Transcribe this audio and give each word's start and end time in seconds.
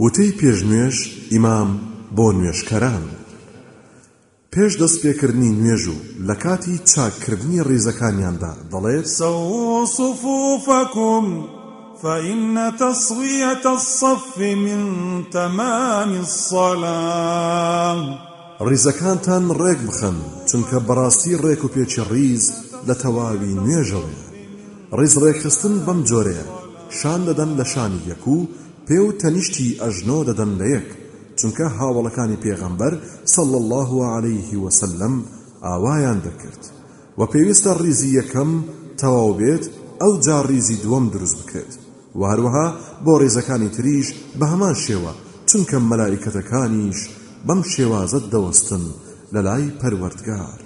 وتەی 0.00 0.32
پێشنوێژ 0.38 0.96
ئیمام 1.32 1.70
بۆ 2.16 2.26
نوێشکەران 2.36 3.02
پێش 4.52 4.72
دەستپێکردنی 4.82 5.50
نوێژ 5.56 5.84
و 5.94 5.96
لە 6.28 6.34
کاتی 6.42 6.76
چاککردنی 6.92 7.62
ڕێزەکانیاندا 7.68 8.52
دەڵێت 8.72 9.06
سەوسفوفەکم 9.18 11.26
فإن 12.02 12.56
تصوية 12.84 13.52
الصف 13.78 14.24
من 14.64 14.82
تمام 15.36 16.10
الصلاة 16.26 18.00
ڕیزەکانتان 18.68 19.44
ڕێک 19.62 19.80
بخەن 19.88 20.16
چونکە 20.50 20.76
بەڕاستی 20.88 21.34
ڕێک 21.44 21.60
و 21.64 21.68
پێچی 21.74 22.02
ڕیز 22.12 22.44
لە 22.88 22.94
تەواوی 23.02 23.54
نوێژەوەیە 23.64 24.22
ڕێز 24.98 25.14
ڕێکخستن 25.24 25.74
بەم 25.86 26.00
جۆرەیە 26.08 26.46
شان 27.00 27.20
دەدەن 27.28 27.50
لە 27.58 27.64
شانی 27.72 28.02
یەک 28.10 28.24
و 28.34 28.36
پێ 28.88 28.98
و 29.06 29.08
تەنیشتی 29.22 29.68
ئەژنۆ 29.82 30.18
دەدەن 30.28 30.52
لە 30.60 30.66
یەک 30.76 30.88
چونکە 31.38 31.66
هاوڵەکانی 31.78 32.40
پێغەمبەر 32.44 32.92
سەڵ 33.34 33.48
الله 33.60 33.90
عليه 34.16 34.50
وسلم 34.64 35.14
ئاوایان 35.68 36.18
دەکرد 36.26 36.62
و 37.18 37.20
پێویستە 37.32 37.70
ڕیزی 37.82 38.10
یەکەم 38.20 38.50
تەواو 39.00 39.32
بێت 39.40 39.64
ئەو 40.02 40.12
جار 40.24 40.44
ڕیزی 40.52 40.80
دووەم 40.84 41.04
دروست 41.14 41.36
بکرێت 41.40 41.72
و 42.18 42.20
هەروەها 42.30 42.66
بۆ 43.04 43.12
ڕێزەکانی 43.22 43.70
تریش 43.76 44.08
بە 44.38 44.46
هەمان 44.52 44.74
شێوە 44.84 45.12
چونکە 45.50 45.76
مەلایکەتەکانیش 45.90 46.98
بەم 47.46 47.60
شێوازت 47.72 48.24
دەوەستن 48.34 48.84
لەلای 49.34 49.66
پەروەردگار 49.80 50.62